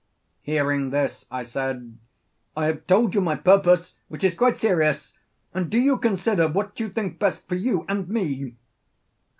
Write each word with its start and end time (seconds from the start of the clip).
Hearing 0.41 0.89
this, 0.89 1.27
I 1.29 1.43
said: 1.43 1.99
'I 2.57 2.65
have 2.65 2.87
told 2.87 3.13
you 3.13 3.21
my 3.21 3.35
purpose, 3.35 3.93
which 4.07 4.23
is 4.23 4.33
quite 4.33 4.59
serious, 4.59 5.13
and 5.53 5.69
do 5.69 5.77
you 5.77 5.99
consider 5.99 6.47
what 6.47 6.79
you 6.79 6.89
think 6.89 7.19
best 7.19 7.47
for 7.47 7.53
you 7.53 7.85
and 7.87 8.09
me.' 8.09 8.55